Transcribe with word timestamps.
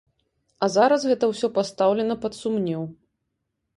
А 0.65 0.69
зараз 0.75 1.05
гэта 1.11 1.29
ўсё 1.33 1.47
пастаўлена 1.57 2.15
пад 2.25 2.33
сумнеў. 2.41 2.81